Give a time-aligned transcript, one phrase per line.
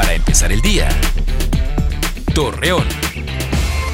[0.00, 0.88] para empezar el día.
[2.34, 2.86] Torreón.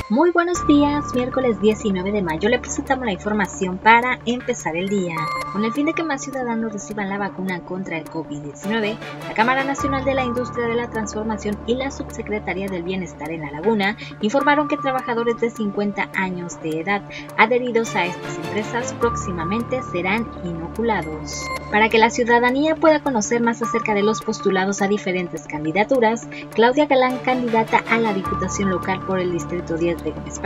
[0.08, 5.16] Muy buenos días, miércoles 19 de mayo le presentamos la información para empezar el día.
[5.52, 8.96] Con el fin de que más ciudadanos reciban la vacuna contra el COVID-19,
[9.26, 13.40] la Cámara Nacional de la Industria de la Transformación y la Subsecretaría del Bienestar en
[13.40, 17.02] La Laguna informaron que trabajadores de 50 años de edad
[17.36, 21.42] adheridos a estas empresas próximamente serán inoculados.
[21.70, 26.86] Para que la ciudadanía pueda conocer más acerca de los postulados a diferentes candidaturas, Claudia
[26.86, 30.40] Galán, candidata a la Diputación Local por el Distrito 10 de Gómez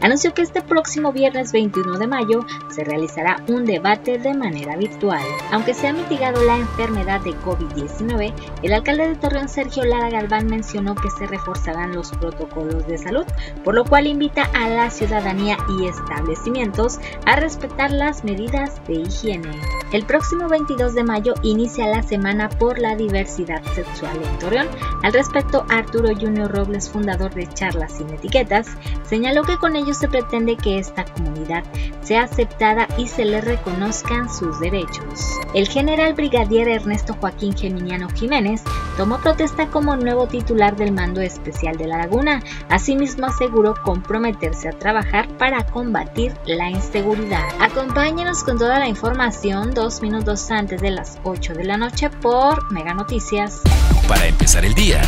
[0.00, 5.22] anunció que este próximo viernes 21 de mayo se realizará un debate de manera virtual.
[5.50, 10.46] Aunque se ha mitigado la enfermedad de COVID-19, el alcalde de Torreón, Sergio Lara Galván,
[10.46, 13.26] mencionó que se reforzarán los protocolos de salud,
[13.64, 19.60] por lo cual invita a la ciudadanía y establecimientos a respetar las medidas de higiene.
[19.92, 24.68] El próximo 22 de mayo inicia la Semana por la Diversidad Sexual en Torreón.
[25.02, 28.68] Al respecto, Arturo Junior Robles, fundador de Charlas sin Etiquetas,
[29.04, 31.64] señaló que con ello se pretende que esta comunidad
[32.04, 35.20] sea aceptada y se le reconozcan sus derechos.
[35.54, 38.62] El general brigadier Ernesto Joaquín Geminiano Jiménez
[38.96, 42.42] tomó protesta como nuevo titular del mando especial de la laguna.
[42.68, 47.48] Asimismo aseguró comprometerse a trabajar para combatir la inseguridad.
[47.60, 52.72] Acompáñenos con toda la información dos minutos antes de las 8 de la noche por
[52.72, 53.62] Mega Noticias.
[54.08, 55.00] Para empezar el día.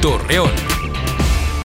[0.00, 0.67] Torreón.